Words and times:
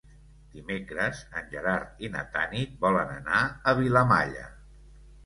Dimecres 0.53 1.19
en 1.41 1.51
Gerard 1.51 2.01
i 2.07 2.09
na 2.13 2.23
Tanit 2.37 2.73
volen 2.87 3.13
anar 3.17 3.43
a 3.73 3.75
Vilamalla. 3.81 4.49